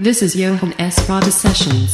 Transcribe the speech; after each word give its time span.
This 0.00 0.22
is 0.22 0.34
Johan 0.34 0.72
S. 0.80 1.06
Rada 1.10 1.30
Sessions. 1.30 1.92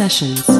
Sessions. 0.00 0.59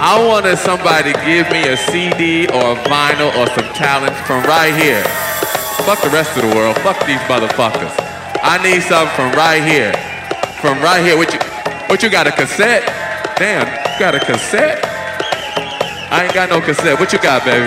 I 0.00 0.14
wanted 0.24 0.56
somebody 0.58 1.12
to 1.12 1.18
give 1.26 1.50
me 1.50 1.66
a 1.66 1.76
CD 1.76 2.46
or 2.54 2.78
a 2.78 2.78
vinyl 2.86 3.34
or 3.34 3.50
some 3.50 3.66
talent 3.74 4.14
from 4.30 4.44
right 4.44 4.70
here. 4.70 5.02
Fuck 5.82 6.02
the 6.02 6.10
rest 6.10 6.38
of 6.38 6.48
the 6.48 6.54
world. 6.54 6.78
Fuck 6.86 7.04
these 7.04 7.18
motherfuckers. 7.26 7.90
I 8.40 8.62
need 8.62 8.80
something 8.82 9.10
from 9.18 9.32
right 9.34 9.58
here. 9.58 9.90
From 10.62 10.78
right 10.78 11.02
here. 11.02 11.16
What 11.16 11.34
you, 11.34 11.40
what 11.90 12.02
you 12.02 12.10
got, 12.10 12.28
a 12.28 12.30
cassette? 12.30 12.86
Damn, 13.38 13.66
you 13.66 13.98
got 13.98 14.14
a 14.14 14.20
cassette? 14.20 14.78
I 16.14 16.24
ain't 16.24 16.34
got 16.34 16.48
no 16.50 16.60
cassette. 16.60 17.00
What 17.00 17.12
you 17.12 17.18
got, 17.18 17.44
baby? 17.44 17.66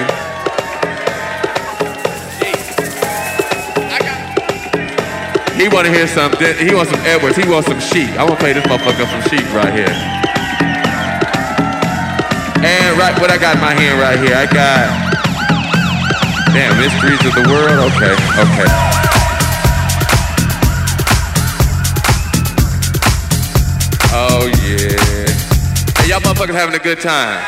He 5.60 5.68
want 5.68 5.86
to 5.86 5.92
hear 5.92 6.08
some. 6.08 6.32
He 6.58 6.74
wants 6.74 6.92
some 6.92 7.02
Edwards. 7.02 7.36
He 7.36 7.48
wants 7.48 7.68
some 7.68 7.82
sheep. 7.82 8.10
I 8.16 8.24
want 8.24 8.40
to 8.40 8.44
play 8.44 8.54
this 8.54 8.66
motherfucker 8.66 9.06
some 9.06 9.30
sheep 9.30 9.54
right 9.54 9.74
here. 9.74 10.21
And 12.64 12.98
right, 12.98 13.20
what 13.20 13.32
I 13.32 13.38
got 13.38 13.56
in 13.56 13.62
my 13.62 13.74
hand 13.74 14.00
right 14.00 14.20
here, 14.20 14.38
I 14.38 14.46
got. 14.46 14.86
Damn, 16.54 16.78
mysteries 16.78 17.24
of 17.26 17.34
the 17.34 17.50
world. 17.50 17.90
Okay, 17.90 18.14
okay. 18.38 18.70
Oh 24.14 24.46
yeah. 24.62 25.26
Hey, 25.98 26.10
y'all 26.10 26.20
motherfuckers 26.20 26.54
having 26.54 26.76
a 26.76 26.84
good 26.84 27.00
time. 27.00 27.42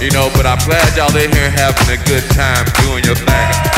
You 0.00 0.12
know, 0.12 0.30
but 0.36 0.46
I'm 0.46 0.58
glad 0.64 0.96
y'all 0.96 1.16
in 1.16 1.32
here 1.32 1.50
having 1.50 1.90
a 1.90 2.04
good 2.04 2.22
time 2.30 2.66
doing 2.84 3.02
your 3.02 3.16
thing. 3.16 3.77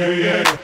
Yeah. 0.00 0.60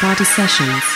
Party 0.00 0.24
Sessions. 0.24 0.89